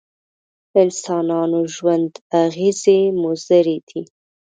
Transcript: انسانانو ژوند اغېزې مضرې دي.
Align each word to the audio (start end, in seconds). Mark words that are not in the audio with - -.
انسانانو 0.81 1.61
ژوند 1.75 2.11
اغېزې 2.43 2.99
مضرې 3.21 3.77
دي. 3.87 4.01